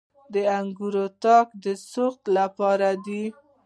[0.33, 3.23] د انګورو تاکونه د سوخت لپاره دي.